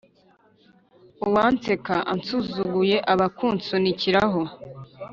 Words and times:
Uwanseka 1.25 1.95
ansuzuguye 2.13 2.97
aba 3.11 3.25
akunsunikiraho 3.31 4.41